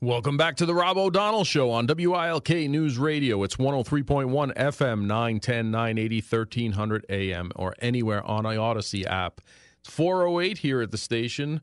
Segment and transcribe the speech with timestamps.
[0.00, 3.42] Welcome back to the Rob O'Donnell Show on WILK News Radio.
[3.42, 9.40] It's 103.1 FM, 910, 980, 1300 AM, or anywhere on the Audacy app.
[9.80, 11.62] It's 408 here at the station.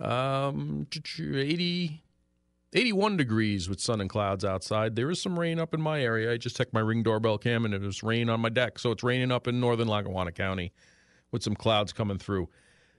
[0.00, 2.02] Um, 80,
[2.72, 4.96] 81 degrees with sun and clouds outside.
[4.96, 6.32] There is some rain up in my area.
[6.32, 8.80] I just checked my ring doorbell cam and it was rain on my deck.
[8.80, 10.72] So it's raining up in northern Lackawanna County
[11.30, 12.48] with some clouds coming through.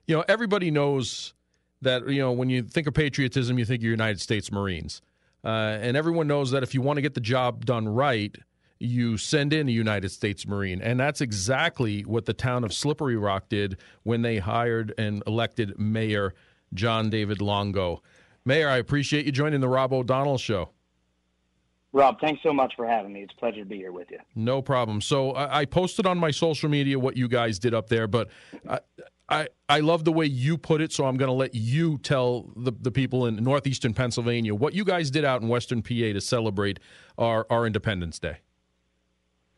[0.06, 1.34] You know, everybody knows
[1.82, 5.00] that you know when you think of patriotism, you think of United States Marines,
[5.44, 8.36] uh, and everyone knows that if you want to get the job done right,
[8.78, 13.16] you send in a United States Marine, and that's exactly what the town of Slippery
[13.16, 16.34] Rock did when they hired and elected Mayor
[16.74, 18.02] Jondavid Longo.
[18.44, 20.70] Mayor, I appreciate you joining the Rob O'Donnell Show.
[21.92, 23.22] Rob, thanks so much for having me.
[23.22, 24.18] It's a pleasure to be here with you.
[24.34, 25.00] No problem.
[25.00, 28.28] So I, I posted on my social media what you guys did up there, but
[29.28, 32.50] I, I, love the way you put it, so I'm going to let you tell
[32.56, 36.20] the, the people in northeastern Pennsylvania what you guys did out in western PA to
[36.20, 36.78] celebrate
[37.18, 38.38] our, our Independence Day.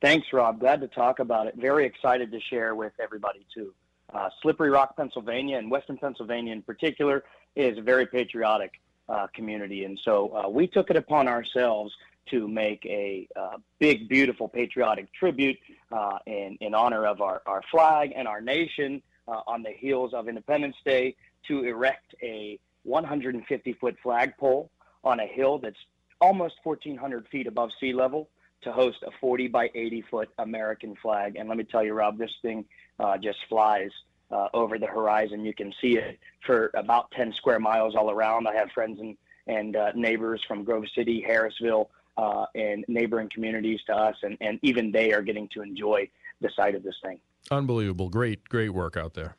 [0.00, 0.58] Thanks, Rob.
[0.58, 1.54] Glad to talk about it.
[1.56, 3.72] Very excited to share with everybody, too.
[4.12, 7.22] Uh, Slippery Rock, Pennsylvania, and western Pennsylvania in particular,
[7.54, 9.84] is a very patriotic uh, community.
[9.84, 11.92] And so uh, we took it upon ourselves
[12.30, 15.58] to make a uh, big, beautiful patriotic tribute
[15.92, 20.12] uh, in, in honor of our, our flag and our nation uh, on the heels
[20.12, 21.14] of Independence Day
[21.48, 24.70] to erect a 150 foot flagpole
[25.04, 25.78] on a hill that's
[26.20, 28.28] almost 1,400 feet above sea level
[28.62, 31.36] to host a 40 by 80 foot American flag.
[31.36, 32.64] And let me tell you, Rob, this thing
[32.98, 33.90] uh, just flies
[34.30, 35.44] uh, over the horizon.
[35.44, 38.46] You can see it for about 10 square miles all around.
[38.46, 43.80] I have friends and, and uh, neighbors from Grove City, Harrisville, uh, and neighboring communities
[43.86, 46.08] to us, and, and even they are getting to enjoy
[46.42, 47.18] the sight of this thing.
[47.50, 48.08] Unbelievable.
[48.08, 49.36] Great, great work out there.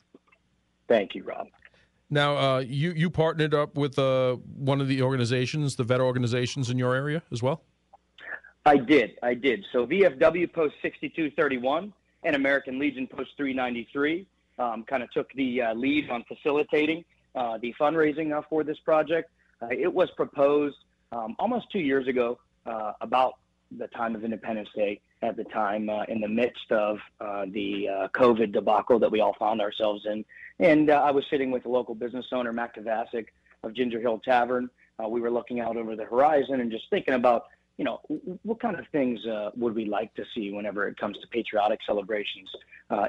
[0.88, 1.46] Thank you, Rob.
[2.10, 6.68] Now, uh, you you partnered up with uh, one of the organizations, the vet organizations
[6.68, 7.62] in your area as well.
[8.66, 9.64] I did, I did.
[9.72, 11.92] So VFW Post 6231
[12.22, 14.26] and American Legion Post 393
[14.58, 18.78] um, kind of took the uh, lead on facilitating uh, the fundraising uh, for this
[18.80, 19.30] project.
[19.62, 20.76] Uh, it was proposed
[21.12, 22.38] um, almost two years ago,
[23.00, 23.34] about
[23.76, 27.88] the time of Independence Day, at the time uh, in the midst of uh, the
[27.88, 30.24] uh, COVID debacle that we all found ourselves in.
[30.58, 33.26] And uh, I was sitting with a local business owner, Matt Kavasic
[33.62, 34.68] of Ginger Hill Tavern.
[35.02, 37.46] Uh, we were looking out over the horizon and just thinking about,
[37.78, 38.00] you know,
[38.42, 41.80] what kind of things uh, would we like to see whenever it comes to patriotic
[41.86, 42.50] celebrations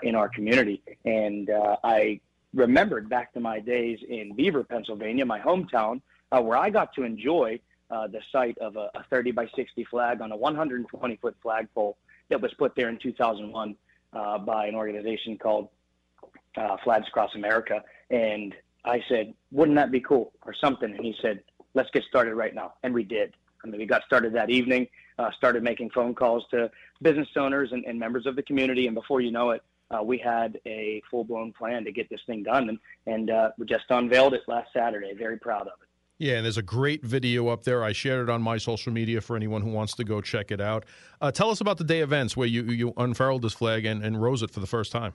[0.01, 0.81] in our community.
[1.03, 1.50] And
[1.84, 2.22] I
[2.53, 7.59] remembered back to my days in Beaver, Pennsylvania, my hometown, where I got to enjoy–
[7.92, 11.98] uh, the site of a, a, 30 by 60 flag on a 120 foot flagpole
[12.30, 13.76] that was put there in 2001
[14.14, 15.70] uh, by an organization called
[16.58, 17.84] uh, Flags Across America.
[18.10, 18.56] And
[18.86, 20.94] I said, wouldn't that be cool or something?
[20.94, 21.42] And he said,
[21.74, 22.74] let's get started right now.
[22.84, 23.36] And we did.
[23.64, 26.70] I mean, we got started that evening, uh, started making phone calls to
[27.02, 28.88] business owners and, and members of the community.
[28.88, 32.22] And before you know it, uh, we had a full blown plan to get this
[32.26, 32.70] thing done.
[32.70, 35.14] And, and uh, we just unveiled it last Saturday.
[35.14, 35.88] Very proud of it.
[36.24, 37.84] Yeah, and there's a great video up there.
[37.84, 40.62] I shared it on my social media for anyone who wants to go check it
[40.62, 40.86] out.
[41.20, 44.22] Uh, tell us about the day events where you you unfurled this flag and, and
[44.22, 45.12] rose it for the first time.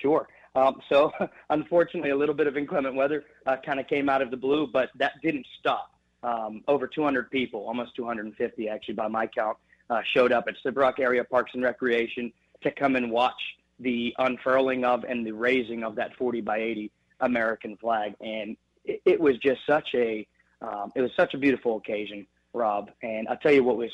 [0.00, 0.26] Sure.
[0.54, 1.12] Um, so,
[1.50, 4.66] unfortunately, a little bit of inclement weather uh, kind of came out of the blue,
[4.66, 5.90] but that didn't stop.
[6.22, 9.58] Um, over 200 people, almost 250 actually by my count,
[9.90, 13.34] uh, showed up at Slippery Rock Area Parks and Recreation to come and watch
[13.80, 16.90] the unfurling of and the raising of that 40 by 80
[17.20, 18.14] American flag.
[18.22, 20.26] And it, it was just such a
[20.62, 22.90] um, it was such a beautiful occasion, Rob.
[23.02, 23.90] And I'll tell you what was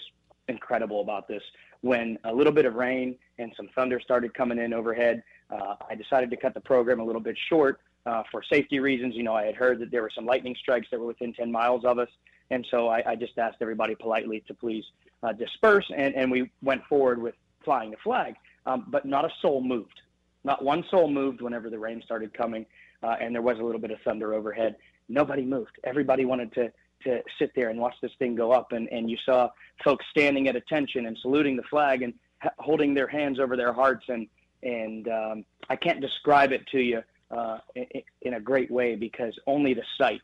[0.49, 1.43] incredible about this.
[1.81, 5.95] When a little bit of rain and some thunder started coming in overhead, uh, I
[5.95, 9.15] decided to cut the program a little bit short uh, for safety reasons.
[9.15, 11.51] You know, I had heard that there were some lightning strikes that were within 10
[11.51, 12.09] miles of us.
[12.51, 14.85] And so I, I just asked everybody politely to please
[15.23, 15.91] uh, disperse.
[15.97, 17.35] And, and we went forward with
[17.65, 18.35] flying the flag.
[18.67, 20.01] Um, but not a soul moved.
[20.45, 22.67] Not one soul moved whenever the rain started coming
[23.03, 24.77] uh, and there was a little bit of thunder overhead.
[25.09, 25.73] Nobody moved.
[25.85, 26.73] Everybody wanted to
[27.05, 29.49] to sit there and watch this thing go up, and and you saw
[29.85, 32.13] folks standing at attention and saluting the flag and
[32.59, 34.27] holding their hands over their hearts, and
[34.63, 37.87] and um, I can't describe it to you uh, in,
[38.23, 40.23] in a great way because only the sight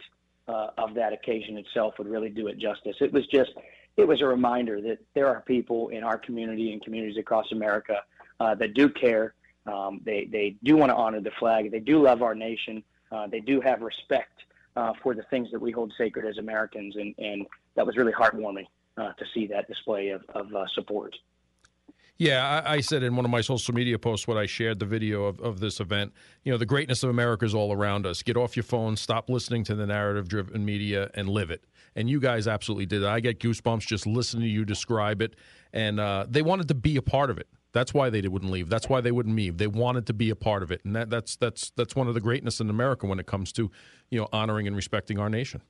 [0.49, 2.97] uh, of that occasion itself would really do it justice.
[3.01, 3.51] It was just
[3.97, 8.03] it was a reminder that there are people in our community and communities across America
[8.41, 9.35] uh, that do care
[9.67, 11.71] um, they they do want to honor the flag.
[11.71, 12.83] They do love our nation.
[13.11, 14.33] Uh, they do have respect
[14.77, 18.13] uh, for the things that we hold sacred as Americans, and and that was really
[18.13, 18.67] heartwarming
[18.97, 21.15] uh, to see that display of of uh, support.
[22.19, 24.87] Yeah, I, I, said in one of my social media posts when I shared the
[24.87, 26.15] video of, of this event,
[26.45, 28.23] you know, the greatness of America is all around us.
[28.23, 31.65] Get off your phone, stop listening to the narrative driven media, and live it.
[31.95, 33.05] and you guys absolutely did.
[33.05, 35.37] I get goosebumps just listening to you describe it,
[35.75, 37.49] and uh, they wanted to be a part of it.
[37.77, 38.71] That's why they wouldn't leave.
[38.71, 39.59] That's why they wouldn't leave.
[39.59, 42.15] They wanted to be a part of it, and that, that's that's that's one of
[42.15, 43.71] the greatness in America when it comes to
[44.09, 45.61] you know honoring and respecting our nation.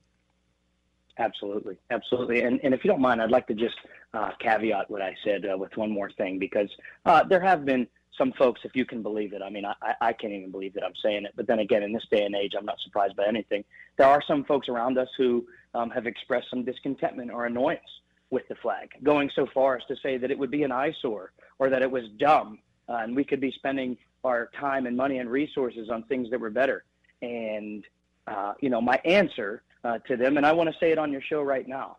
[1.19, 2.43] Absolutely, absolutely.
[2.43, 3.75] And and if you don't mind, I'd like to just
[4.15, 6.69] uh, caveat what I said uh, with one more thing because
[7.07, 9.43] uh, there have been some folks, if you can believe it.
[9.43, 11.33] I mean, I, I can't even believe that I'm saying it.
[11.35, 13.65] But then again, in this day and age, I'm not surprised by anything.
[13.99, 15.45] There are some folks around us who
[15.75, 17.81] um, have expressed some discontentment or annoyance
[18.31, 21.33] with the flag, going so far as to say that it would be an eyesore
[21.59, 22.59] or that it was dumb
[22.89, 26.41] uh, and we could be spending our time and money and resources on things that
[26.41, 26.85] were better.
[27.23, 27.85] And,
[28.27, 31.13] uh, you know, my answer uh, to them, and I want to say it on
[31.13, 31.99] your show right now,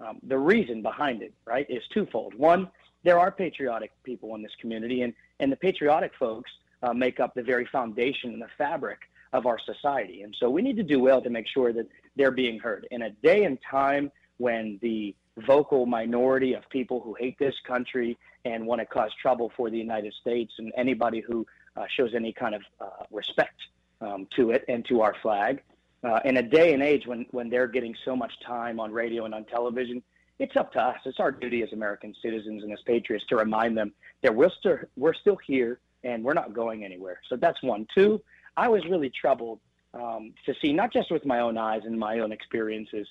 [0.00, 2.34] um, the reason behind it, right, is twofold.
[2.34, 2.68] One,
[3.04, 6.50] there are patriotic people in this community, and, and the patriotic folks
[6.82, 8.98] uh, make up the very foundation and the fabric
[9.32, 10.22] of our society.
[10.22, 11.86] And so we need to do well to make sure that
[12.16, 12.86] they're being heard.
[12.90, 15.14] In a day and time when the
[15.46, 19.78] vocal minority of people who hate this country and want to cause trouble for the
[19.78, 21.46] United States and anybody who
[21.76, 23.56] uh, shows any kind of uh, respect
[24.00, 25.62] um, to it and to our flag.
[26.04, 29.24] Uh, in a day and age when, when they're getting so much time on radio
[29.24, 30.02] and on television,
[30.38, 30.96] it's up to us.
[31.04, 33.92] It's our duty as American citizens and as patriots to remind them
[34.22, 37.20] that we're still, we're still here and we're not going anywhere.
[37.28, 37.86] So that's one.
[37.94, 38.22] Two,
[38.56, 39.58] I was really troubled
[39.94, 43.08] um, to see, not just with my own eyes and my own experiences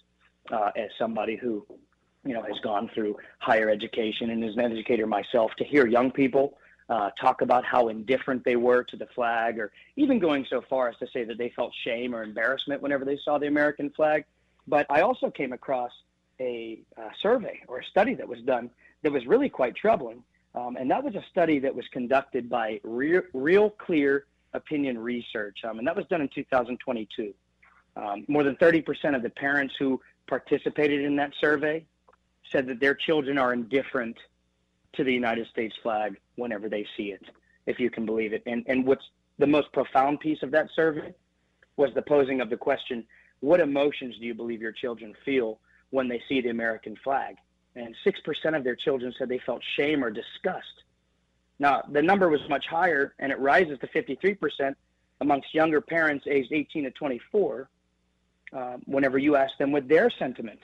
[0.52, 1.66] uh, as somebody who
[2.26, 6.12] you know, has gone through higher education and is an educator myself, to hear young
[6.12, 6.58] people
[6.90, 10.88] uh, talk about how indifferent they were to the flag, or even going so far
[10.88, 14.24] as to say that they felt shame or embarrassment whenever they saw the American flag.
[14.68, 15.92] But I also came across
[16.40, 18.70] a, a survey or a study that was done
[19.04, 20.24] that was really quite troubling.
[20.56, 25.60] Um, and that was a study that was conducted by Real, Real Clear Opinion Research.
[25.64, 27.34] Um, and that was done in 2022.
[27.96, 31.86] Um, more than 30% of the parents who participated in that survey
[32.52, 34.18] said that their children are indifferent
[34.94, 37.24] to the United States flag whenever they see it,
[37.66, 38.44] if you can believe it.
[38.46, 39.06] And, and what's
[39.38, 41.14] the most profound piece of that survey
[41.76, 43.06] was the posing of the question
[43.40, 45.60] what emotions do you believe your children feel
[45.92, 47.38] when they see the American flag?
[47.76, 50.84] And 6% of their children said they felt shame or disgust.
[51.60, 54.76] Now, the number was much higher, and it rises to 53%
[55.22, 57.70] amongst younger parents aged 18 to 24
[58.54, 60.64] uh, whenever you ask them what their sentiments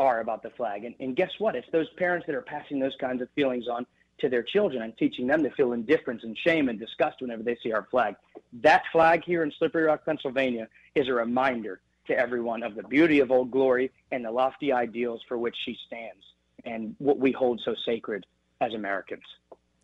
[0.00, 0.84] are about the flag.
[0.84, 1.54] And, and guess what?
[1.54, 3.86] It's those parents that are passing those kinds of feelings on
[4.18, 7.56] to their children and teaching them to feel indifference and shame and disgust whenever they
[7.62, 8.16] see our flag.
[8.62, 13.20] That flag here in Slippery Rock, Pennsylvania is a reminder to everyone of the beauty
[13.20, 16.24] of Old Glory and the lofty ideals for which she stands
[16.64, 18.26] and what we hold so sacred
[18.60, 19.22] as Americans.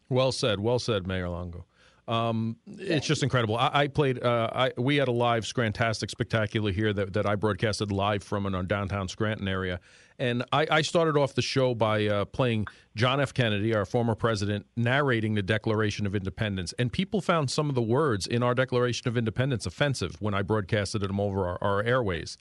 [0.09, 0.61] Well said.
[0.61, 1.67] Well said, Mayor Longo.
[2.09, 3.57] Um, it's just incredible.
[3.57, 4.23] I, I played.
[4.23, 8.47] Uh, I, we had a live Scrantastic Spectacular here that, that I broadcasted live from
[8.47, 9.81] in our downtown Scranton area,
[10.19, 13.35] and I, I started off the show by uh, playing John F.
[13.35, 17.83] Kennedy, our former president, narrating the Declaration of Independence, and people found some of the
[17.83, 22.39] words in our Declaration of Independence offensive when I broadcasted them over our, our airways.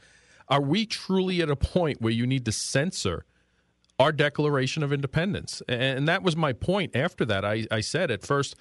[0.48, 3.26] Are we truly at a point where you need to censor?
[3.98, 5.62] Our Declaration of Independence.
[5.70, 7.46] And that was my point after that.
[7.46, 8.56] I, I said at first,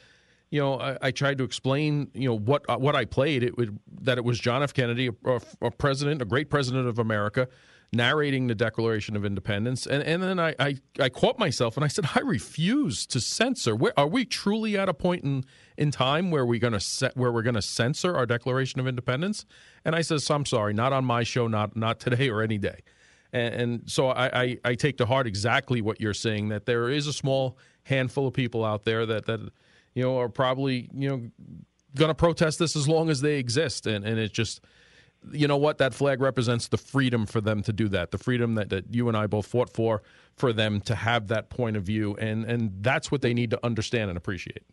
[0.55, 3.43] you know, I, I, tried to explain, you know, what uh, what I played.
[3.43, 4.73] It would that it was John F.
[4.73, 7.49] Kennedy, a, a, president, a great president of America,
[7.93, 11.89] narrating the Declaration of Independence, and and then I, I, I caught myself and I
[11.89, 13.75] said I refuse to censor.
[13.75, 15.43] Where, are we truly at a point in
[15.77, 19.47] in time where we're to set where we're to censor our Declaration of Independence?
[19.85, 22.79] And I says, I'm sorry, not on my show, not not today or any day.
[23.33, 26.91] And, and so I, I I take to heart exactly what you're saying that there
[26.91, 29.51] is a small handful of people out there that that
[29.95, 31.31] you know, are probably, you know,
[31.97, 33.87] going to protest this as long as they exist.
[33.87, 34.61] And, and it's just,
[35.33, 35.79] you know what?
[35.79, 39.09] That flag represents the freedom for them to do that, the freedom that, that you
[39.09, 40.03] and I both fought for,
[40.37, 42.17] for them to have that point of view.
[42.17, 44.65] And, and that's what they need to understand and appreciate.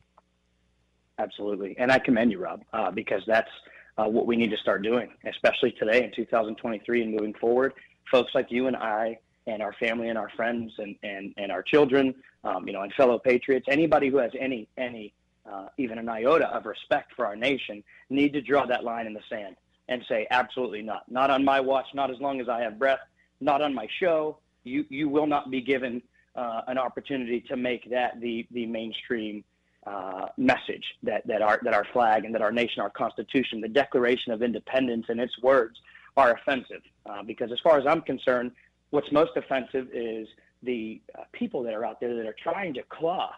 [1.19, 1.75] Absolutely.
[1.77, 3.49] And I commend you, Rob, uh, because that's
[3.97, 7.73] uh, what we need to start doing, especially today in 2023 and moving forward.
[8.09, 11.63] Folks like you and I and our family and our friends and, and, and our
[11.63, 15.13] children, um, you know, and fellow patriots, anybody who has any, any
[15.51, 19.13] uh, even an iota of respect for our nation need to draw that line in
[19.13, 19.55] the sand
[19.89, 21.09] and say, absolutely not.
[21.11, 22.99] Not on my watch, not as long as I have breath,
[23.39, 24.37] not on my show.
[24.63, 26.01] You, you will not be given
[26.35, 29.43] uh, an opportunity to make that the, the mainstream
[29.85, 33.67] uh, message that, that, our, that our flag and that our nation, our Constitution, the
[33.67, 35.79] Declaration of Independence and its words
[36.15, 36.81] are offensive.
[37.05, 38.51] Uh, because as far as I'm concerned,
[38.91, 40.27] what's most offensive is
[40.63, 43.31] the uh, people that are out there that are trying to claw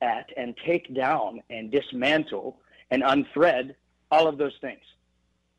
[0.00, 2.58] at and take down and dismantle
[2.90, 3.74] and unthread
[4.10, 4.80] all of those things.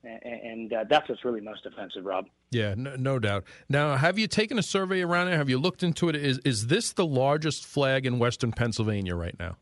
[0.04, 2.26] And, and uh, that's what's really most offensive, Rob.
[2.52, 3.46] Yeah, no, no, doubt.
[3.70, 5.38] Now, have you taken a survey around it?
[5.38, 6.16] Have you looked into it?
[6.16, 9.56] Is is this the largest flag in Western Pennsylvania right now?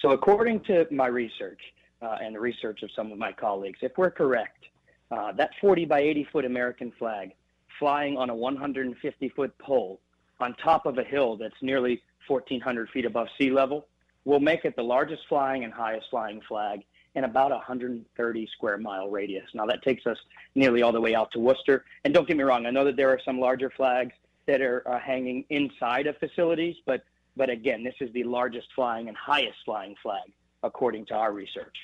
[0.00, 1.60] So, according to my research
[2.00, 4.64] uh, and the research of some of my colleagues, if we're correct,
[5.10, 7.32] uh, that 40 by 80 foot American flag
[7.78, 10.00] flying on a 150 foot pole
[10.40, 13.86] on top of a hill that's nearly 1,400 feet above sea level
[14.24, 19.08] will make it the largest flying and highest flying flag in about 130 square mile
[19.10, 19.48] radius.
[19.54, 20.18] Now that takes us
[20.54, 21.84] nearly all the way out to Worcester.
[22.04, 24.12] And don't get me wrong, I know that there are some larger flags
[24.46, 27.04] that are uh, hanging inside of facilities, but
[27.36, 30.32] but again, this is the largest flying and highest flying flag
[30.64, 31.76] according to our research.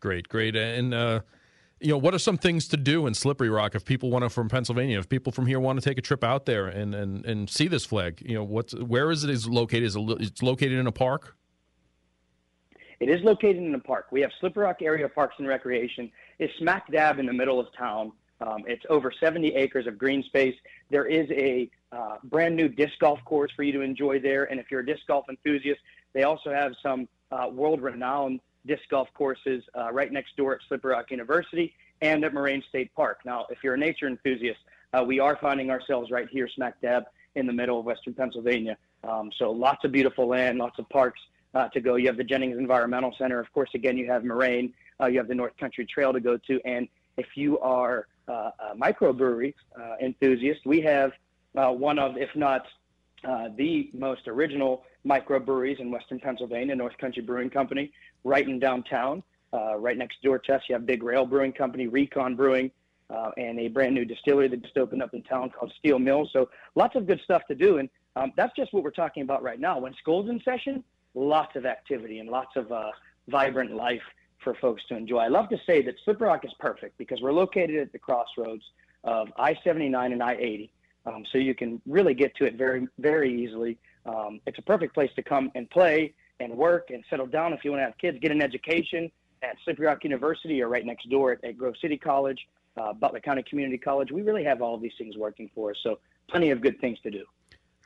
[0.00, 0.94] Great, great, and.
[0.94, 1.20] Uh
[1.80, 4.30] you know, what are some things to do in Slippery Rock if people want to
[4.30, 7.24] from Pennsylvania, if people from here want to take a trip out there and and,
[7.24, 8.22] and see this flag?
[8.24, 9.84] You know, what's where is it is located?
[9.84, 11.36] Is it, it's located in a park?
[13.00, 14.06] It is located in a park.
[14.10, 16.10] We have Slippery Rock Area Parks and Recreation.
[16.40, 18.12] It's smack dab in the middle of town.
[18.40, 20.54] Um, it's over 70 acres of green space.
[20.90, 24.44] There is a uh, brand new disc golf course for you to enjoy there.
[24.50, 25.80] And if you're a disc golf enthusiast,
[26.12, 30.60] they also have some uh, world renowned disc golf courses uh, right next door at
[30.68, 33.20] Slippery Rock University and at Moraine State Park.
[33.24, 34.60] Now, if you're a nature enthusiast,
[34.92, 38.76] uh, we are finding ourselves right here, smack dab in the middle of Western Pennsylvania.
[39.04, 41.20] Um, so lots of beautiful land, lots of parks
[41.54, 41.96] uh, to go.
[41.96, 43.40] You have the Jennings Environmental Center.
[43.40, 44.72] Of course, again, you have Moraine.
[45.00, 46.60] Uh, you have the North Country Trail to go to.
[46.64, 51.12] And if you are uh, a microbrewery uh, enthusiast, we have
[51.56, 52.66] uh, one of, if not
[53.56, 57.92] the most original microbreweries in Western Pennsylvania, North Country Brewing Company,
[58.24, 59.22] right in downtown.
[59.52, 62.70] right next door to us, you have Big Rail Brewing Company, Recon Brewing,
[63.36, 66.28] and a brand new distillery that just opened up in town called Steel Mill.
[66.32, 67.78] So lots of good stuff to do.
[67.78, 69.78] And um, that's just what we're talking about right now.
[69.78, 70.82] When school's in session,
[71.14, 72.90] lots of activity and lots of uh,
[73.28, 74.02] vibrant life
[74.42, 75.18] for folks to enjoy.
[75.18, 78.62] I love to say that Slippery Rock is perfect because we're located at the crossroads
[79.04, 80.70] of I-79 and I-80,
[81.06, 83.78] um, so you can really get to it very, very easily.
[84.06, 87.64] Um, it's a perfect place to come and play and work and settle down if
[87.64, 89.10] you want to have kids, get an education
[89.42, 92.38] at Slippery Rock University or right next door at, at Grove City College,
[92.76, 94.10] uh, Butler County Community College.
[94.10, 96.98] We really have all of these things working for us, so plenty of good things
[97.02, 97.24] to do.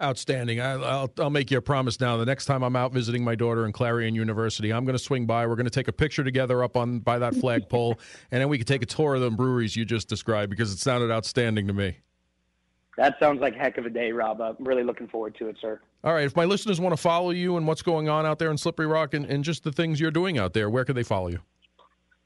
[0.03, 0.61] Outstanding.
[0.61, 2.17] I, will I'll make you a promise now.
[2.17, 5.27] The next time I'm out visiting my daughter in Clarion University, I'm going to swing
[5.27, 5.47] by.
[5.47, 8.59] We're going to take a picture together up on by that flagpole, and then we
[8.59, 11.73] can take a tour of the breweries you just described because it sounded outstanding to
[11.73, 11.99] me.
[12.97, 14.41] That sounds like a heck of a day, Rob.
[14.41, 15.81] I'm really looking forward to it, sir.
[16.05, 16.27] All right.
[16.27, 18.87] If my listeners want to follow you and what's going on out there in Slippery
[18.87, 21.41] Rock and, and just the things you're doing out there, where can they follow you?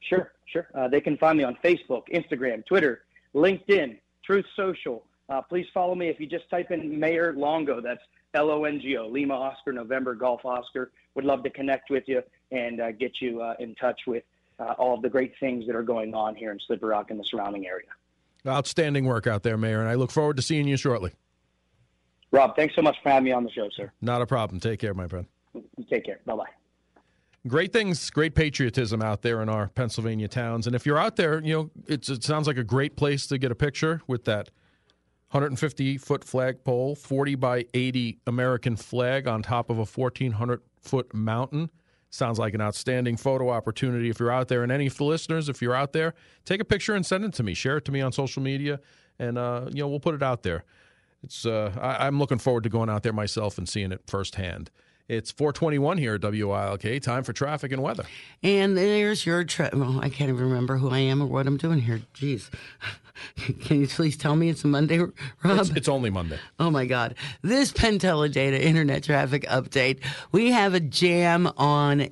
[0.01, 0.67] Sure, sure.
[0.75, 5.03] Uh, they can find me on Facebook, Instagram, Twitter, LinkedIn, Truth Social.
[5.29, 7.81] Uh, please follow me if you just type in Mayor Longo.
[7.81, 8.01] That's
[8.33, 10.91] L O N G O, Lima Oscar, November Golf Oscar.
[11.15, 12.21] Would love to connect with you
[12.51, 14.23] and uh, get you uh, in touch with
[14.59, 17.19] uh, all of the great things that are going on here in Slippery Rock and
[17.19, 17.87] the surrounding area.
[18.47, 21.11] Outstanding work out there, Mayor, and I look forward to seeing you shortly.
[22.31, 23.91] Rob, thanks so much for having me on the show, sir.
[24.01, 24.59] Not a problem.
[24.59, 25.27] Take care, my friend.
[25.89, 26.19] Take care.
[26.25, 26.45] Bye bye.
[27.47, 30.67] Great things, great patriotism out there in our Pennsylvania towns.
[30.67, 33.51] And if you're out there, you know, it sounds like a great place to get
[33.51, 34.49] a picture with that
[35.31, 41.69] 150 foot flagpole, 40 by 80 American flag on top of a 1,400 foot mountain.
[42.09, 44.09] Sounds like an outstanding photo opportunity.
[44.09, 46.13] If you're out there, and any listeners, if you're out there,
[46.45, 47.53] take a picture and send it to me.
[47.53, 48.79] Share it to me on social media,
[49.19, 50.63] and uh, you know we'll put it out there.
[51.23, 54.71] It's uh, I, I'm looking forward to going out there myself and seeing it firsthand.
[55.09, 57.01] It's 421 here at WILK.
[57.01, 58.03] Time for traffic and weather.
[58.43, 61.55] And there's your tra- well, I can't even remember who I am or what I'm
[61.55, 62.01] doing here.
[62.13, 62.49] Jeez.
[63.63, 65.13] Can you please tell me it's a Monday, Rob?
[65.45, 66.37] It's, it's only Monday.
[66.59, 67.15] Oh my God.
[67.41, 69.99] This PenTeleData internet traffic update.
[70.33, 72.09] We have a jam on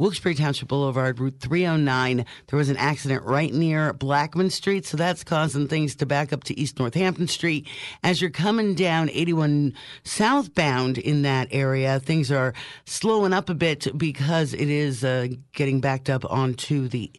[0.00, 2.24] Wilkes-Barre Township Boulevard, Route 309.
[2.46, 6.42] There was an accident right near Blackman Street, so that's causing things to back up
[6.44, 7.68] to East Northampton Street.
[8.02, 12.54] As you're coming down 81 southbound in that area, things are
[12.86, 17.12] slowing up a bit because it is uh, getting backed up onto the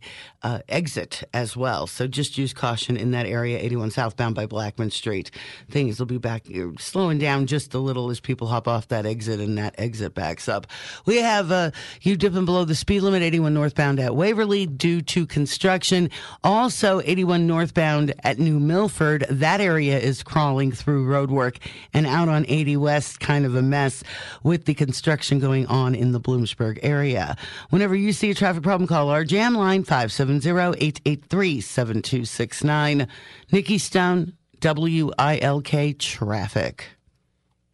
[0.44, 1.86] uh, exit as well.
[1.86, 5.30] So just use caution in that area, 81 southbound by Blackman Street.
[5.70, 9.06] Things will be back, uh, slowing down just a little as people hop off that
[9.06, 10.66] exit and that exit backs up.
[11.06, 11.72] We have uh,
[12.02, 16.10] you dipping below the speed limit, 81 northbound at Waverly due to construction.
[16.42, 19.26] Also, 81 northbound at New Milford.
[19.30, 21.58] That area is crawling through road work
[21.94, 24.06] and out on 80 West, kind of a mess
[24.42, 27.36] with the construction going on in the Bloomsburg area.
[27.72, 33.06] Whenever you see a traffic problem, call our jam line 570 883 7269.
[33.52, 34.32] Nikki Stone,
[34.64, 36.86] WILK Traffic.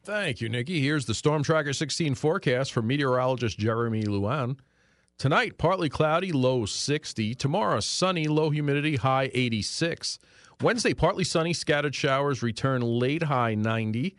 [0.06, 0.82] Thank you, Nikki.
[0.82, 4.58] Here's the Storm Tracker 16 forecast from meteorologist Jeremy Luan.
[5.18, 7.34] Tonight, partly cloudy, low 60.
[7.34, 10.20] Tomorrow, sunny, low humidity, high 86.
[10.62, 14.16] Wednesday, partly sunny, scattered showers, return late high 90.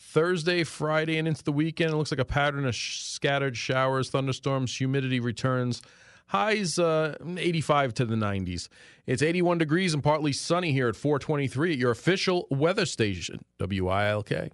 [0.00, 4.10] Thursday, Friday, and into the weekend, it looks like a pattern of sh- scattered showers,
[4.10, 5.80] thunderstorms, humidity returns.
[6.26, 8.66] Highs uh, 85 to the 90s.
[9.06, 14.50] It's 81 degrees and partly sunny here at 423 at your official weather station, WILK.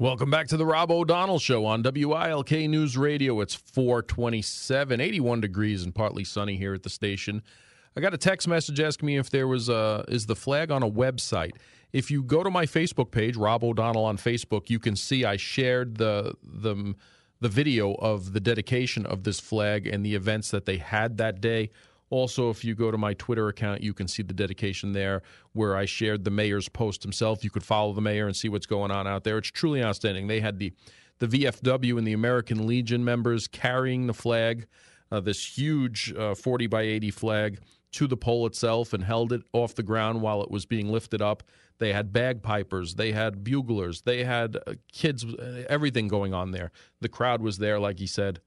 [0.00, 3.40] Welcome back to the Rob O'Donnell Show on WILK News Radio.
[3.40, 7.42] It's 427, 81 degrees and partly sunny here at the station.
[7.96, 10.84] I got a text message asking me if there was a is the flag on
[10.84, 11.56] a website.
[11.92, 15.36] If you go to my Facebook page, Rob O'Donnell on Facebook, you can see I
[15.36, 16.94] shared the the
[17.40, 21.40] the video of the dedication of this flag and the events that they had that
[21.40, 21.70] day.
[22.10, 25.22] Also, if you go to my Twitter account, you can see the dedication there
[25.52, 27.44] where I shared the mayor's post himself.
[27.44, 29.38] You could follow the mayor and see what's going on out there.
[29.38, 30.26] It's truly outstanding.
[30.26, 30.72] They had the
[31.18, 34.66] the VFW and the American Legion members carrying the flag,
[35.10, 37.58] uh, this huge uh, 40 by 80 flag
[37.92, 41.22] to the pole itself and held it off the ground while it was being lifted
[41.22, 41.42] up.
[41.78, 46.70] They had bagpipers, they had buglers, they had uh, kids, uh, everything going on there.
[47.00, 48.40] The crowd was there, like he said.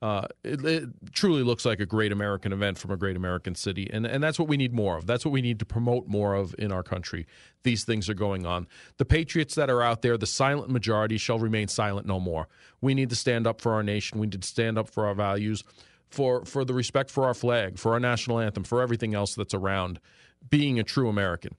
[0.00, 3.90] Uh, it, it, truly looks like a great American event from a great American city,
[3.92, 5.06] and and that's what we need more of.
[5.06, 7.26] That's what we need to promote more of in our country.
[7.64, 8.68] These things are going on.
[8.98, 12.46] The patriots that are out there, the silent majority, shall remain silent no more.
[12.80, 14.20] We need to stand up for our nation.
[14.20, 15.64] We need to stand up for our values
[16.10, 19.54] for for the respect for our flag, for our national anthem, for everything else that's
[19.54, 19.98] around
[20.48, 21.56] being a true American.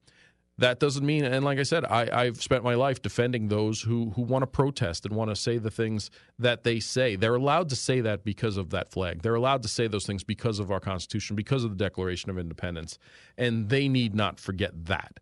[0.59, 4.09] That doesn't mean, and like I said, I, I've spent my life defending those who
[4.11, 7.15] who want to protest and want to say the things that they say.
[7.15, 9.21] They're allowed to say that because of that flag.
[9.21, 12.37] They're allowed to say those things because of our Constitution, because of the Declaration of
[12.37, 12.99] Independence,
[13.37, 15.21] and they need not forget that.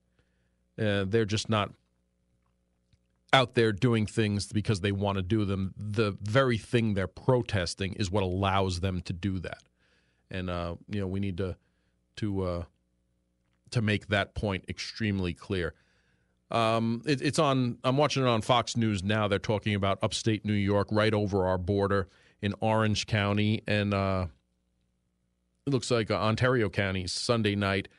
[0.79, 1.71] Uh, they're just not
[3.31, 5.71] out there doing things because they want to do them.
[5.77, 9.61] The very thing they're protesting is what allows them to do that.
[10.31, 11.57] And uh, you know, we need to
[12.17, 12.63] to uh,
[13.71, 15.73] to make that point extremely clear.
[16.49, 17.77] Um, it, it's on.
[17.83, 19.27] I'm watching it on Fox News now.
[19.27, 22.07] They're talking about upstate New York, right over our border
[22.41, 24.27] in Orange County, and uh,
[25.65, 27.89] it looks like uh, Ontario County Sunday night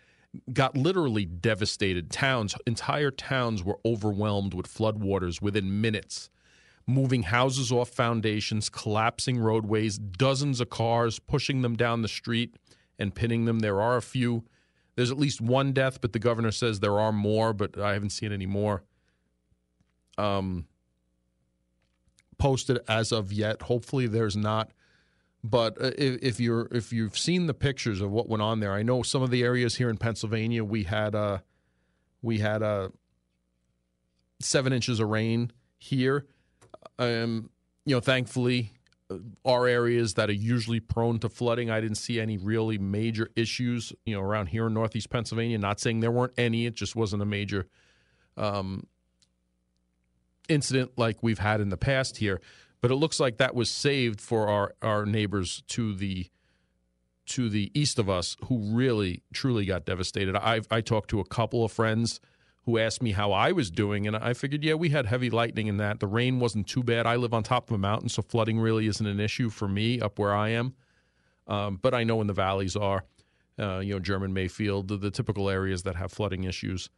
[0.52, 2.10] got literally devastated.
[2.10, 6.30] Towns, entire towns were overwhelmed with floodwaters within minutes,
[6.86, 12.54] moving houses off foundations, collapsing roadways, dozens of cars pushing them down the street
[12.98, 13.60] and pinning them.
[13.60, 14.44] There are a few.
[14.98, 18.10] There's at least one death, but the governor says there are more, but I haven't
[18.10, 18.82] seen any more.
[20.18, 20.66] Um,
[22.36, 23.62] posted as of yet.
[23.62, 24.72] Hopefully, there's not.
[25.44, 28.72] But uh, if, if, you're if you've seen the pictures of what went on there,
[28.72, 31.38] I know some of the areas here in Pennsylvania we had uh,
[32.20, 32.88] we had uh,
[34.40, 36.26] seven inches of rain here.
[36.98, 37.50] Um,
[37.84, 38.72] you know, thankfully,
[39.44, 43.92] our areas that are usually prone to flooding, I didn't see any really major issues.
[44.04, 45.58] You know, around here in Northeast Pennsylvania.
[45.58, 47.66] Not saying there weren't any; it just wasn't a major
[48.36, 48.86] um,
[50.48, 52.40] incident like we've had in the past here.
[52.80, 56.30] But it looks like that was saved for our, our neighbors to the
[57.26, 60.36] to the east of us who really truly got devastated.
[60.36, 62.20] I I talked to a couple of friends
[62.68, 65.68] who asked me how I was doing, and I figured, yeah, we had heavy lightning
[65.68, 66.00] in that.
[66.00, 67.06] The rain wasn't too bad.
[67.06, 70.02] I live on top of a mountain, so flooding really isn't an issue for me
[70.02, 70.74] up where I am.
[71.46, 73.06] Um, but I know when the valleys are,
[73.58, 76.90] uh, you know, Jermyn Mayfield, the, the, typical areas that have flooding issues.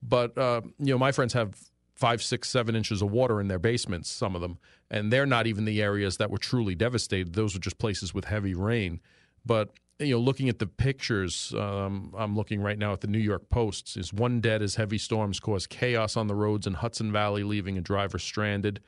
[0.00, 1.56] But uh, you know, my friends have
[1.96, 4.60] five, six, seven inches of water in their basements, some of them.
[4.92, 7.32] And they're not even the areas that were truly devastated.
[7.32, 9.00] Those are just places with heavy rain.
[9.44, 9.70] But,
[10.00, 13.50] you know, looking at the pictures, um, I'm looking right now at the New York
[13.50, 17.44] Post, is one dead as heavy storms cause chaos on the roads in Hudson Valley,
[17.44, 18.80] leaving a driver stranded.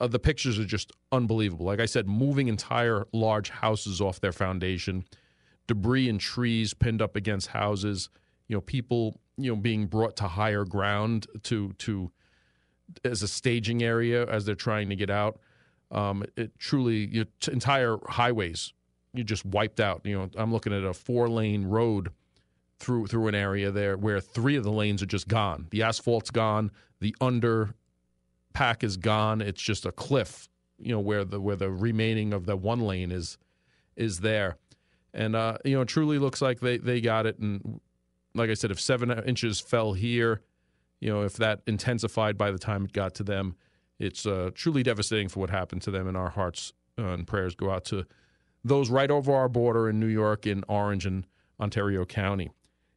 [0.00, 1.66] Uh, the pictures are just unbelievable.
[1.66, 5.04] Like I said, moving entire large houses off their foundation,
[5.66, 8.08] debris and trees pinned up against houses,
[8.46, 12.12] you know, people, you know, being brought to higher ground to, to,
[13.04, 15.40] as a staging area as they're trying to get out.
[15.90, 18.72] Um, it truly your t- entire highways
[19.18, 20.02] you just wiped out.
[20.04, 22.10] You know, I'm looking at a four lane road
[22.78, 25.66] through through an area there where three of the lanes are just gone.
[25.70, 26.70] The asphalt's gone.
[27.00, 27.74] The under
[28.52, 29.40] pack is gone.
[29.40, 30.48] It's just a cliff.
[30.78, 33.38] You know where the where the remaining of the one lane is
[33.96, 34.58] is there,
[35.14, 37.38] and uh, you know it truly looks like they they got it.
[37.38, 37.80] And
[38.34, 40.42] like I said, if seven inches fell here
[41.00, 43.56] you know, if that intensified by the time it got to them,
[43.98, 46.06] it's uh, truly devastating for what happened to them.
[46.06, 48.06] And our hearts uh, and prayers go out to
[48.66, 51.26] those right over our border in New York, in Orange and
[51.60, 52.50] Ontario County.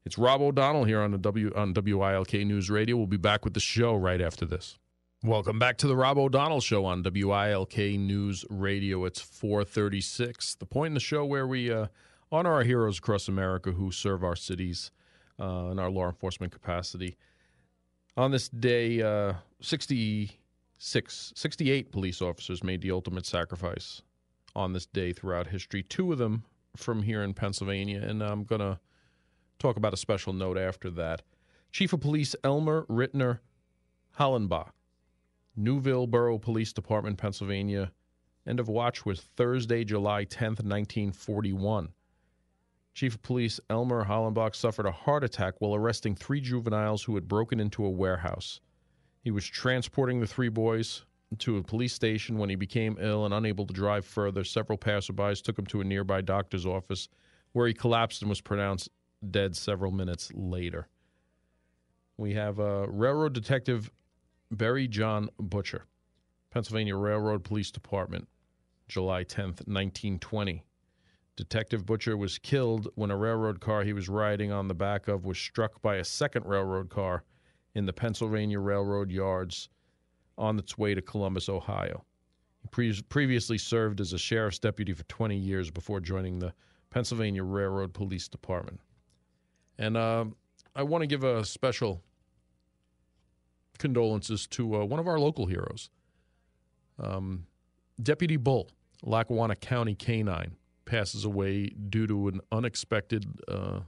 [0.03, 2.97] It's Rob O'Donnell here on the W on WILK News Radio.
[2.97, 4.77] We'll be back with the show right after this.
[5.23, 9.05] Welcome back to the Rob O'Donnell Show on WILK News Radio.
[9.05, 11.87] It's 436, the point in the show where we uh,
[12.31, 14.91] honor our heroes across America who serve our cities
[15.39, 17.17] uh, in our law enforcement capacity.
[18.15, 24.01] On this day, uh, 66, 68 police officers made the ultimate sacrifice
[24.55, 25.83] on this day throughout history.
[25.83, 26.43] Two of them
[26.75, 28.79] from here in Pennsylvania, and I'm going to
[29.57, 31.21] talk about a special note after that.
[31.71, 33.39] Chief of Police Elmer Rittner
[34.17, 34.71] Hollenbach,
[35.55, 37.91] Newville Borough Police Department, Pennsylvania.
[38.47, 41.89] End of watch was Thursday, July 10th, 1941.
[42.93, 47.27] Chief of Police Elmer Hollenbach suffered a heart attack while arresting three juveniles who had
[47.27, 48.59] broken into a warehouse.
[49.21, 51.05] He was transporting the three boys
[51.37, 54.43] to a police station when he became ill and unable to drive further.
[54.43, 57.07] Several passerbys took him to a nearby doctor's office
[57.53, 58.89] where he collapsed and was pronounced
[59.29, 60.87] dead several minutes later.
[62.17, 63.91] We have uh, Railroad Detective
[64.51, 65.85] Barry John Butcher,
[66.49, 68.27] Pennsylvania Railroad Police Department,
[68.87, 70.63] July 10th, 1920.
[71.35, 75.25] Detective Butcher was killed when a railroad car he was riding on the back of
[75.25, 77.23] was struck by a second railroad car
[77.75, 79.69] in the Pennsylvania Railroad yards
[80.39, 82.03] on its way to Columbus, Ohio.
[82.61, 86.53] He pre- previously served as a sheriff's deputy for 20 years before joining the
[86.89, 88.79] Pennsylvania Railroad Police Department.
[89.77, 90.25] And uh,
[90.75, 92.01] I want to give a special
[93.77, 95.89] condolences to uh, one of our local heroes,
[97.01, 97.45] um,
[98.01, 98.69] Deputy Bull,
[99.03, 103.79] Lackawanna County Canine passes away due to an unexpected uh,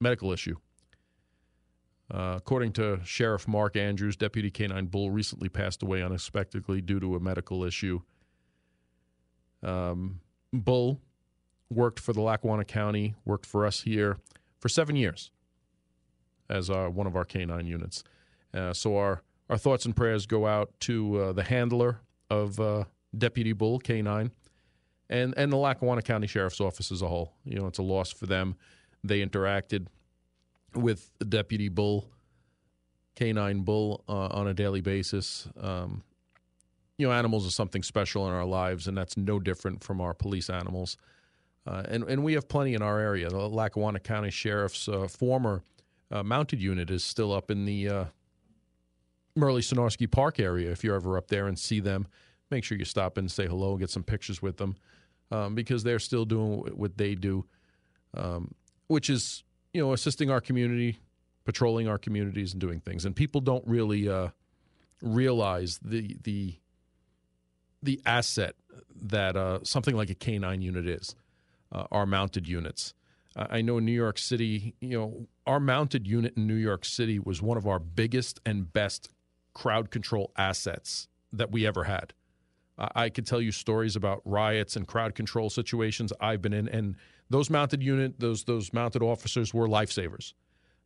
[0.00, 0.56] medical issue.
[2.12, 7.16] Uh, according to Sheriff Mark Andrews, Deputy K9 Bull recently passed away unexpectedly due to
[7.16, 8.00] a medical issue.
[9.62, 10.20] Um,
[10.52, 11.00] Bull
[11.68, 14.18] worked for the Lackawanna County, worked for us here
[14.60, 15.32] for seven years
[16.48, 18.04] as our, one of our K9 units.
[18.54, 22.84] Uh, so our, our thoughts and prayers go out to uh, the handler of uh,
[23.16, 24.30] Deputy Bull Canine
[25.08, 27.32] and and the Lackawanna County Sheriff's Office as a whole.
[27.44, 28.56] You know, it's a loss for them.
[29.04, 29.86] They interacted
[30.76, 32.08] with Deputy Bull,
[33.14, 35.48] Canine Bull, uh, on a daily basis.
[35.60, 36.02] Um,
[36.98, 40.14] you know, animals are something special in our lives, and that's no different from our
[40.14, 40.96] police animals.
[41.66, 43.28] Uh, and and we have plenty in our area.
[43.28, 45.62] The Lackawanna County Sheriff's uh, former
[46.10, 48.04] uh, mounted unit is still up in the uh,
[49.36, 50.70] Merli-Sarnoski Park area.
[50.70, 52.06] If you're ever up there and see them,
[52.50, 54.76] make sure you stop and say hello, and get some pictures with them
[55.30, 57.44] um, because they're still doing what they do,
[58.16, 58.54] um,
[58.86, 59.42] which is
[59.76, 60.98] you know assisting our community,
[61.44, 63.04] patrolling our communities, and doing things.
[63.04, 64.28] And people don't really uh,
[65.02, 66.54] realize the the
[67.82, 68.56] the asset
[69.02, 71.14] that uh, something like a canine unit is.
[71.70, 72.94] Uh, our mounted units.
[73.34, 77.18] I know in New York City, you know, our mounted unit in New York City
[77.18, 79.10] was one of our biggest and best
[79.52, 82.14] crowd control assets that we ever had.
[82.78, 86.94] I could tell you stories about riots and crowd control situations I've been in, and
[87.30, 90.34] those mounted unit, those those mounted officers were lifesavers.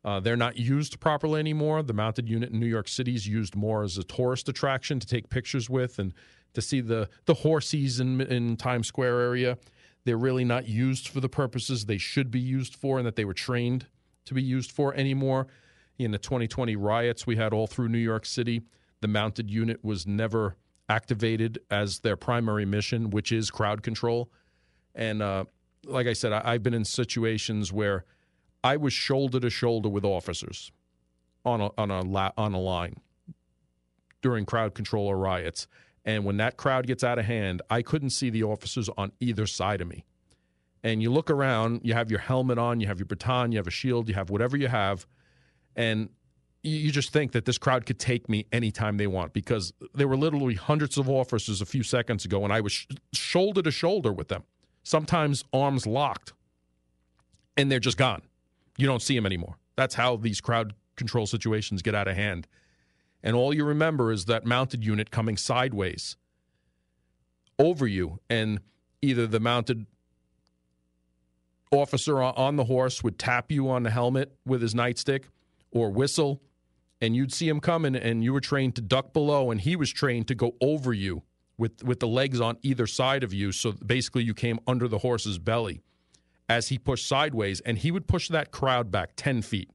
[0.02, 1.82] Uh, they're not used properly anymore.
[1.82, 5.06] The mounted unit in New York City is used more as a tourist attraction to
[5.06, 6.14] take pictures with and
[6.54, 9.58] to see the the horses in, in Times Square area.
[10.04, 13.26] They're really not used for the purposes they should be used for, and that they
[13.26, 13.86] were trained
[14.24, 15.46] to be used for anymore.
[15.98, 18.62] In the 2020 riots we had all through New York City,
[19.02, 20.56] the mounted unit was never
[20.88, 24.30] activated as their primary mission, which is crowd control.
[24.94, 25.44] And uh,
[25.86, 28.04] like I said, I, have been in situations where
[28.62, 30.72] I was shoulder to shoulder with officers
[31.44, 33.00] on a on a on a line
[34.22, 35.66] during crowd control or riots.
[36.04, 39.46] And when that crowd gets out of hand, I couldn't see the officers on either
[39.46, 40.04] side of me.
[40.82, 43.66] And you look around, you have your helmet on, you have your baton, you have
[43.66, 45.06] a shield, you have whatever you have,
[45.76, 46.08] and
[46.62, 50.16] you just think that this crowd could take me anytime they want because there were
[50.16, 54.12] literally hundreds of officers a few seconds ago, and I was sh- shoulder to shoulder
[54.12, 54.44] with them,
[54.90, 56.32] sometimes arms locked,
[57.56, 58.22] and they're just gone.
[58.76, 59.56] You don't see them anymore.
[59.76, 62.48] That's how these crowd control situations get out of hand.
[63.22, 66.16] And all you remember is that mounted unit coming sideways
[67.58, 68.60] over you, and
[69.00, 69.86] either the mounted
[71.70, 75.24] officer on the horse would tap you on the helmet with his nightstick
[75.70, 76.42] or whistle
[77.00, 79.88] and you'd see him coming and you were trained to duck below and he was
[79.92, 81.22] trained to go over you
[81.60, 84.98] with with the legs on either side of you so basically you came under the
[84.98, 85.82] horse's belly
[86.48, 89.70] as he pushed sideways and he would push that crowd back 10 feet.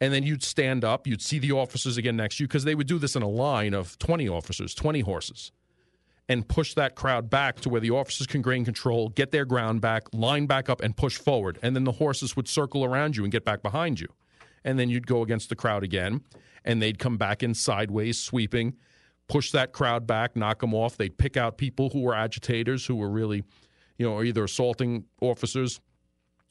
[0.00, 2.74] And then you'd stand up you'd see the officers again next to you because they
[2.74, 5.52] would do this in a line of 20 officers 20 horses
[6.28, 9.80] and push that crowd back to where the officers can gain control get their ground
[9.80, 11.58] back line back up and push forward.
[11.62, 14.08] And then the horses would circle around you and get back behind you.
[14.64, 16.20] And then you'd go against the crowd again,
[16.64, 18.74] and they'd come back in sideways, sweeping,
[19.28, 20.96] push that crowd back, knock them off.
[20.96, 23.44] They'd pick out people who were agitators, who were really,
[23.98, 25.80] you know, either assaulting officers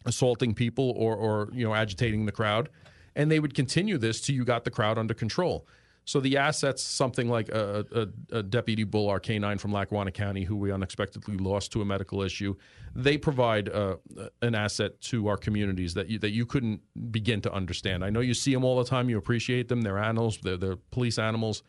[0.05, 2.69] assaulting people or, or you know agitating the crowd,
[3.15, 5.67] and they would continue this till you got the crowd under control.
[6.05, 7.85] So the assets, something like a,
[8.31, 11.85] a, a Deputy Bull R K9 from Lackawanna County, who we unexpectedly lost to a
[11.85, 12.55] medical issue,
[12.95, 13.97] they provide uh,
[14.41, 16.79] an asset to our communities that you, that you couldn't
[17.11, 18.05] begin to understand.
[18.05, 19.81] I know you see them all the time, you appreciate them.
[19.81, 21.61] They're animals, they're, they're police animals,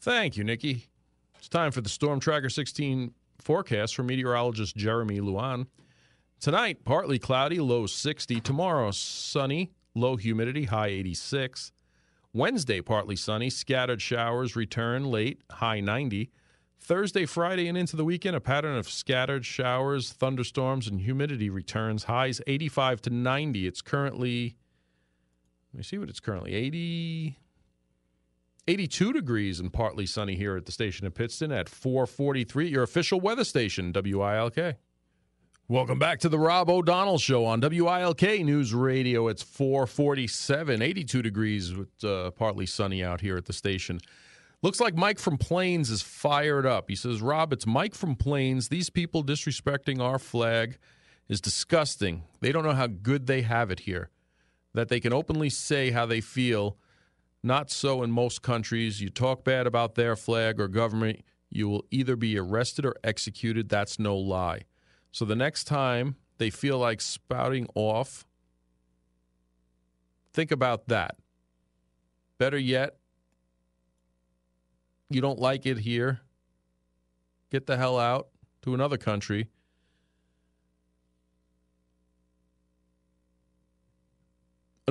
[0.00, 0.88] Thank you, Nikki.
[1.38, 5.68] It's time for the Storm Tracker 16 forecast from meteorologist Jeremy Luan.
[6.40, 8.40] Tonight, partly cloudy, low 60.
[8.40, 11.70] Tomorrow, sunny, low humidity, high 86.
[12.32, 16.28] Wednesday, partly sunny, scattered showers return late, high 90.
[16.80, 22.02] Thursday, Friday, and into the weekend, a pattern of scattered showers, thunderstorms, and humidity returns.
[22.02, 23.68] Highs 85 to 90.
[23.68, 24.56] It's currently,
[25.78, 27.38] me see what it's currently 80,
[28.66, 33.20] 82 degrees and partly sunny here at the station in Pittston at 443, your official
[33.20, 34.76] weather station, WILK.
[35.68, 39.28] Welcome back to the Rob O'Donnell Show on WILK News Radio.
[39.28, 44.00] It's 447, 82 degrees with uh, partly sunny out here at the station.
[44.62, 46.88] Looks like Mike from Plains is fired up.
[46.88, 48.68] He says, Rob, it's Mike from Plains.
[48.68, 50.78] These people disrespecting our flag
[51.28, 52.24] is disgusting.
[52.40, 54.10] They don't know how good they have it here,
[54.74, 56.76] that they can openly say how they feel.
[57.42, 59.00] Not so in most countries.
[59.00, 63.68] You talk bad about their flag or government, you will either be arrested or executed.
[63.68, 64.62] That's no lie.
[65.12, 68.26] So the next time they feel like spouting off,
[70.32, 71.16] think about that.
[72.38, 72.98] Better yet,
[75.10, 76.20] you don't like it here,
[77.50, 78.28] get the hell out
[78.62, 79.48] to another country.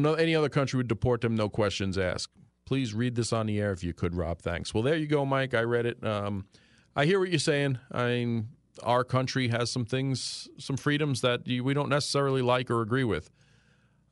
[0.05, 2.33] Any other country would deport them, no questions asked.
[2.65, 4.41] Please read this on the air if you could, Rob.
[4.41, 4.73] Thanks.
[4.73, 5.53] Well, there you go, Mike.
[5.53, 6.03] I read it.
[6.05, 6.45] Um,
[6.95, 7.79] I hear what you're saying.
[7.91, 8.49] I mean,
[8.83, 13.29] our country has some things, some freedoms that we don't necessarily like or agree with.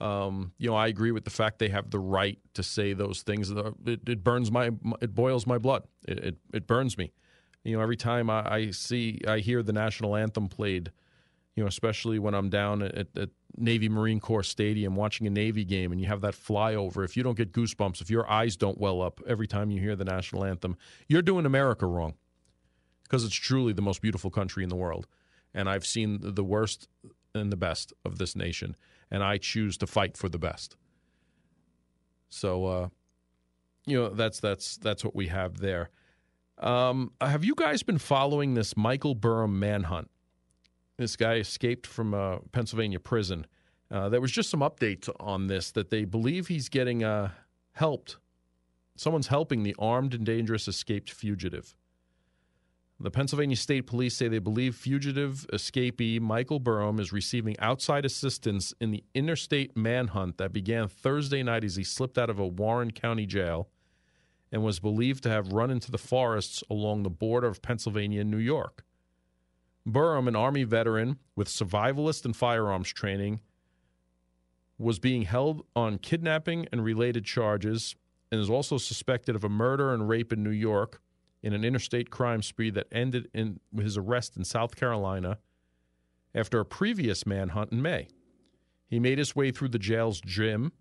[0.01, 3.21] Um, you know, I agree with the fact they have the right to say those
[3.21, 3.49] things.
[3.51, 4.71] It, it burns my,
[5.01, 5.83] it boils my blood.
[6.07, 7.11] It, it, it burns me.
[7.63, 10.91] You know, every time I, I, see, I hear the national anthem played.
[11.55, 15.63] You know, especially when I'm down at, at Navy Marine Corps Stadium watching a Navy
[15.63, 17.05] game, and you have that flyover.
[17.05, 19.95] If you don't get goosebumps, if your eyes don't well up every time you hear
[19.95, 22.15] the national anthem, you're doing America wrong
[23.03, 25.07] because it's truly the most beautiful country in the world.
[25.53, 26.89] And I've seen the worst
[27.33, 28.75] and the best of this nation,
[29.09, 30.75] and I choose to fight for the best.
[32.29, 32.87] So, uh,
[33.85, 35.89] you know, that's that's that's what we have there.
[36.57, 40.09] Um, have you guys been following this Michael Burham manhunt?
[40.97, 43.45] This guy escaped from a Pennsylvania prison.
[43.91, 47.31] Uh, there was just some updates on this that they believe he's getting uh,
[47.73, 48.17] helped.
[48.95, 51.75] Someone's helping the armed and dangerous escaped fugitive.
[52.97, 58.73] The Pennsylvania State Police say they believe fugitive escapee Michael Burham is receiving outside assistance
[58.79, 62.91] in the interstate manhunt that began Thursday night as he slipped out of a Warren
[62.91, 63.67] County jail
[64.49, 68.31] and was believed to have run into the forests along the border of Pennsylvania and
[68.31, 68.85] New York.
[69.87, 73.39] Burham, an Army veteran with survivalist and firearms training,
[74.77, 77.95] was being held on kidnapping and related charges
[78.31, 81.01] and is also suspected of a murder and rape in New York
[81.43, 85.37] in an interstate crime spree that ended in his arrest in South Carolina
[86.33, 88.07] after a previous manhunt in May.
[88.87, 90.73] He made his way through the jail's gym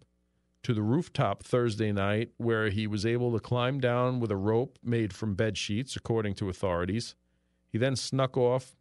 [0.62, 4.78] to the rooftop Thursday night, where he was able to climb down with a rope
[4.82, 7.14] made from bed sheets, according to authorities.
[7.68, 8.74] He then snuck off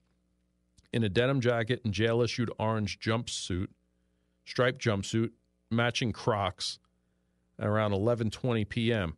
[0.93, 3.67] in a denim jacket and jail issued orange jumpsuit,
[4.45, 5.31] striped jumpsuit,
[5.71, 6.79] matching Crocs,
[7.59, 9.17] around 11:20 p.m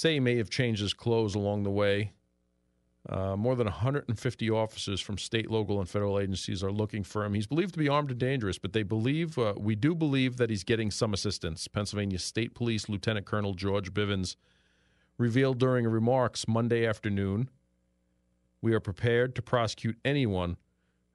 [0.00, 2.12] say he may have changed his clothes along the way.
[3.08, 7.32] Uh, more than 150 officers from state, local, and federal agencies are looking for him.
[7.32, 10.50] He's believed to be armed and dangerous, but they believe, uh, we do believe that
[10.50, 11.66] he's getting some assistance.
[11.66, 14.36] Pennsylvania State Police Lieutenant Colonel George Bivens
[15.16, 17.48] revealed during remarks Monday afternoon.
[18.60, 20.58] We are prepared to prosecute anyone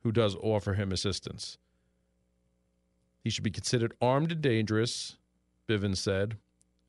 [0.06, 1.58] who does offer him assistance.
[3.24, 5.18] He should be considered armed and dangerous,
[5.68, 6.38] Bivens said,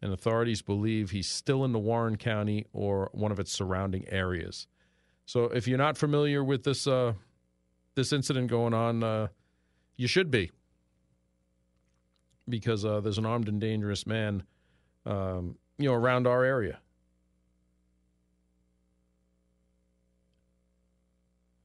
[0.02, 4.68] and authorities believe he's still in the Warren County or one of its surrounding areas.
[5.24, 7.14] So if you're not familiar with this uh,
[7.94, 9.28] this incident going on, uh,
[9.96, 10.50] you should be,
[12.46, 14.42] because uh, there's an armed and dangerous man,
[15.06, 16.80] um, you know, around our area.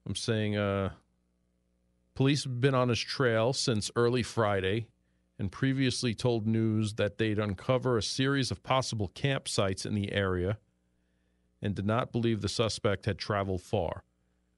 [0.08, 0.92] I'm saying uh,
[2.16, 4.88] police have been on his trail since early Friday
[5.40, 10.58] and previously told news that they'd uncover a series of possible campsites in the area
[11.62, 14.04] and did not believe the suspect had traveled far.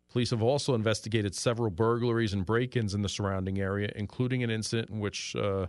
[0.10, 4.50] Police have also investigated several burglaries and break ins in the surrounding area, including an
[4.50, 5.68] incident in which uh,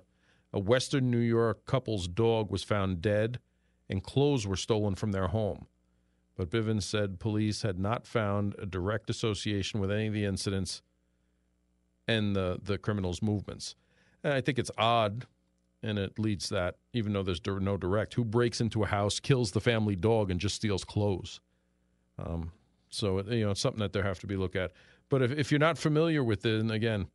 [0.52, 3.38] a Western New York couple's dog was found dead
[3.88, 5.66] and clothes were stolen from their home.
[6.36, 10.82] But Bivens said police had not found a direct association with any of the incidents
[12.06, 13.74] and the, the criminals' movements.
[14.22, 15.26] And I think it's odd,
[15.82, 19.52] and it leads that, even though there's no direct, who breaks into a house, kills
[19.52, 21.40] the family dog, and just steals clothes.
[22.18, 22.52] Um,
[22.88, 24.72] so, you know, it's something that there have to be looked at.
[25.08, 27.06] But if, if you're not familiar with it, and again,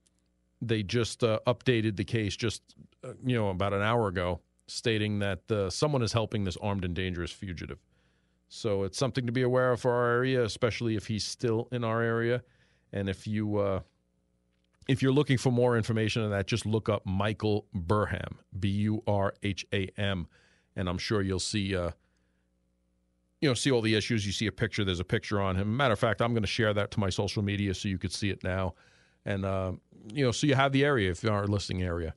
[0.61, 2.61] they just uh, updated the case just,
[3.03, 6.85] uh, you know, about an hour ago, stating that uh, someone is helping this armed
[6.85, 7.79] and dangerous fugitive.
[8.49, 11.83] So it's something to be aware of for our area, especially if he's still in
[11.83, 12.43] our area.
[12.91, 13.79] And if you uh,
[14.89, 19.03] if you're looking for more information on that, just look up Michael Burham, B U
[19.05, 20.27] R H A M,
[20.75, 21.75] and I'm sure you'll see.
[21.75, 21.91] Uh,
[23.39, 24.25] you know, see all the issues.
[24.25, 24.83] You see a picture.
[24.83, 25.77] There's a picture on him.
[25.77, 28.11] Matter of fact, I'm going to share that to my social media so you could
[28.11, 28.73] see it now,
[29.25, 29.73] and uh,
[30.11, 32.15] you know, so you have the area if you are listing area.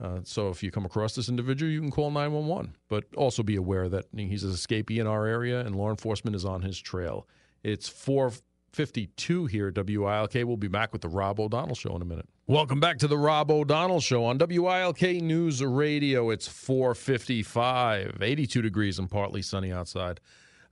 [0.00, 2.76] Uh, so if you come across this individual, you can call 911.
[2.88, 6.44] But also be aware that he's an escapee in our area, and law enforcement is
[6.44, 7.26] on his trail.
[7.64, 8.32] It's four
[8.72, 10.34] 52 here at WILK.
[10.34, 12.26] We'll be back with the Rob O'Donnell Show in a minute.
[12.46, 16.30] Welcome back to the Rob O'Donnell Show on WILK News Radio.
[16.30, 20.20] It's 455, 82 degrees and partly sunny outside.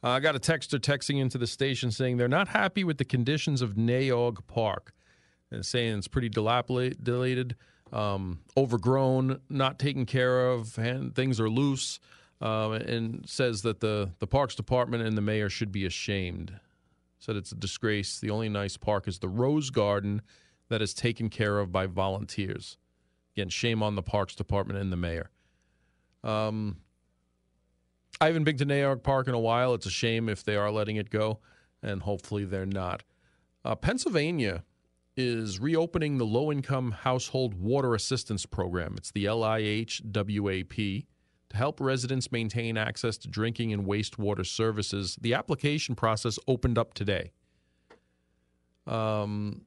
[0.03, 3.05] Uh, I got a texter texting into the station saying they're not happy with the
[3.05, 4.95] conditions of Nay Aug Park
[5.51, 7.55] and saying it's pretty dilapidated,
[7.93, 12.01] um, overgrown, not taken care of, and things are loose.
[12.43, 16.59] Uh, and says that the, the Parks Department and the mayor should be ashamed
[17.21, 18.19] said it's a disgrace.
[18.19, 20.23] The only nice park is the Rose Garden
[20.69, 22.79] that is taken care of by volunteers.
[23.37, 25.31] Again, shame on the Parks Department and the mayor.
[26.25, 26.79] Um,
[28.21, 29.75] I haven't been to Nay Aug Park in a while.
[29.75, 31.39] It's a shame if they are letting it go,
[31.83, 33.03] and hopefully they're not.
[33.65, 34.65] Uh, Pennsylvania
[35.17, 38.95] is reopening the Low Income Household Water Assistance Program.
[38.97, 41.07] It's the LIHWAP
[41.51, 45.17] to help residents maintain access to drinking and wastewater services.
[45.21, 47.33] The application process opened up today.
[48.87, 49.63] Um,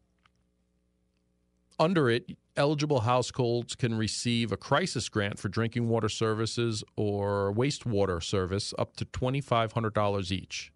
[1.80, 8.24] under it, eligible households can receive a crisis grant for drinking water services or wastewater
[8.24, 10.74] service up to $2,500 each.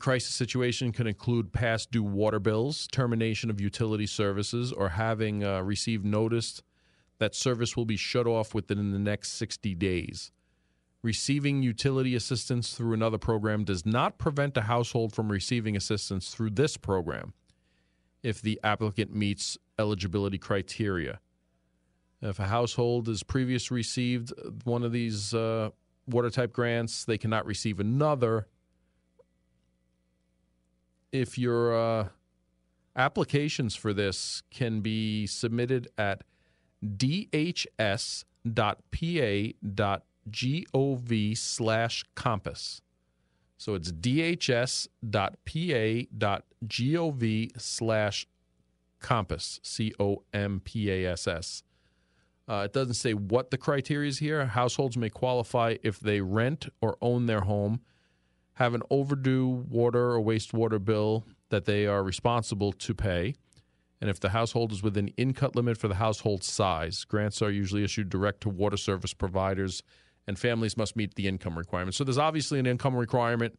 [0.00, 5.60] crisis situation can include past due water bills, termination of utility services, or having uh,
[5.60, 6.62] received notice
[7.20, 10.32] that service will be shut off within the next 60 days.
[11.02, 16.50] Receiving utility assistance through another program does not prevent a household from receiving assistance through
[16.50, 17.32] this program
[18.22, 21.20] if the applicant meets eligibility criteria.
[22.22, 24.32] If a household has previously received
[24.64, 25.70] one of these uh,
[26.06, 28.46] water type grants, they cannot receive another.
[31.12, 32.08] If your uh,
[32.94, 36.24] applications for this can be submitted at
[36.84, 38.46] dhs.pa.gov
[41.36, 42.82] slash compass.
[43.56, 44.90] So it's dhs.pa.gov
[47.60, 48.26] slash
[49.00, 51.62] compass, C O M P A S S.
[52.48, 54.46] Uh, it doesn't say what the criteria is here.
[54.46, 57.80] Households may qualify if they rent or own their home,
[58.54, 63.34] have an overdue water or wastewater bill that they are responsible to pay,
[64.00, 67.84] and if the household is within in-cut limit for the household size, grants are usually
[67.84, 69.82] issued direct to water service providers,
[70.26, 71.94] and families must meet the income requirement.
[71.94, 73.58] So there's obviously an income requirement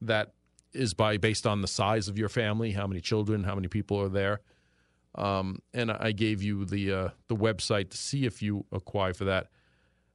[0.00, 0.32] that
[0.72, 4.00] is by based on the size of your family, how many children, how many people
[4.00, 4.40] are there.
[5.14, 9.24] Um, and I gave you the uh, the website to see if you apply for
[9.24, 9.48] that.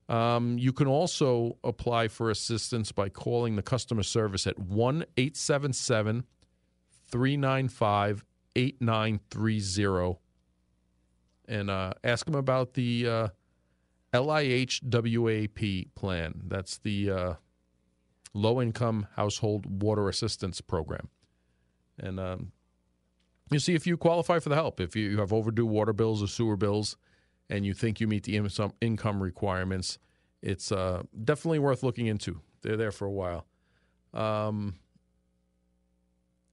[0.09, 6.25] Um, you can also apply for assistance by calling the customer service at 1 877
[7.09, 8.25] 395
[8.55, 10.19] 8930
[11.47, 13.27] and uh, ask them about the uh,
[14.13, 16.41] LIHWAP plan.
[16.47, 17.33] That's the uh,
[18.33, 21.09] Low Income Household Water Assistance Program.
[21.99, 22.51] And um,
[23.49, 24.79] you see if you qualify for the help.
[24.79, 26.97] If you have overdue water bills or sewer bills
[27.49, 28.41] and you think you meet the
[28.81, 29.99] income requirements,
[30.41, 32.41] it's uh, definitely worth looking into.
[32.61, 33.45] They're there for a while.
[34.13, 34.75] Um,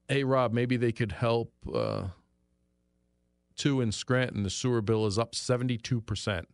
[0.09, 1.53] hey, Rob, maybe they could help.
[1.73, 2.09] Uh,
[3.57, 6.45] two in Scranton, the sewer bill is up 72%.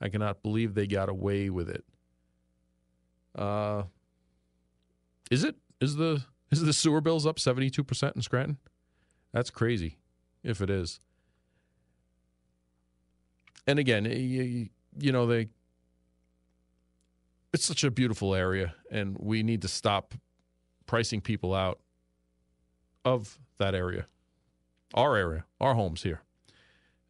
[0.00, 1.84] I cannot believe they got away with it.
[3.34, 3.84] Uh,
[5.30, 5.56] is it?
[5.80, 8.58] Is the is the sewer bills up 72% in Scranton?
[9.32, 9.98] That's crazy
[10.42, 11.00] if it is.
[13.66, 14.68] And again, you,
[14.98, 15.48] you know, they
[17.52, 20.14] it's such a beautiful area and we need to stop
[20.86, 21.78] pricing people out
[23.14, 24.06] of that area.
[24.94, 26.22] Our area, our homes here.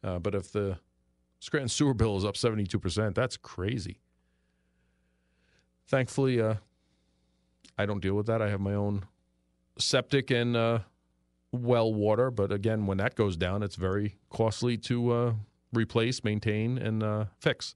[0.03, 0.77] Uh, but if the
[1.39, 3.99] Scranton sewer bill is up 72%, that's crazy.
[5.87, 6.55] Thankfully, uh,
[7.77, 8.41] I don't deal with that.
[8.41, 9.05] I have my own
[9.77, 10.79] septic and uh,
[11.51, 12.29] well water.
[12.29, 15.33] But again, when that goes down, it's very costly to uh,
[15.73, 17.75] replace, maintain, and uh, fix.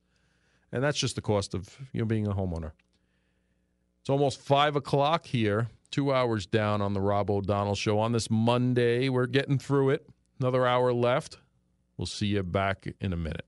[0.71, 2.71] And that's just the cost of you know being a homeowner.
[4.01, 8.27] It's almost five o'clock here, two hours down on the Rob O'Donnell show on this
[8.31, 9.09] Monday.
[9.09, 10.09] We're getting through it.
[10.39, 11.37] Another hour left.
[11.97, 13.45] We'll see you back in a minute.